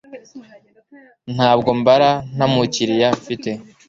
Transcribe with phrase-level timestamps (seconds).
[1.35, 3.51] Ntabwo mbara nta mukiriya mfite